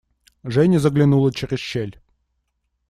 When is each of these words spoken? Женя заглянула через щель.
Женя 0.43 0.79
заглянула 0.79 1.31
через 1.31 1.59
щель. 1.59 1.97